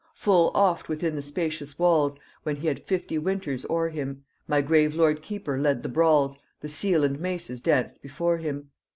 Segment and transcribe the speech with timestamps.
[0.15, 4.95] Full oft within the spacious walls, When he had fifty winters o'er him, My grave
[4.95, 8.71] lord keeper led the brawls, The seal and maces danced before him.